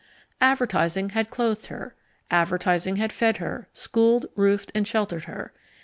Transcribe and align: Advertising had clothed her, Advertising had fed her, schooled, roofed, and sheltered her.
Advertising 0.41 1.09
had 1.11 1.29
clothed 1.29 1.67
her, 1.67 1.93
Advertising 2.31 2.95
had 2.95 3.13
fed 3.13 3.37
her, 3.37 3.69
schooled, 3.71 4.25
roofed, 4.33 4.71
and 4.73 4.87
sheltered 4.87 5.25
her. 5.25 5.53